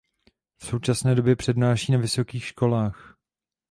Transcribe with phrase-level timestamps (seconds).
[0.61, 3.17] V současné době přednáší na vysokých školách.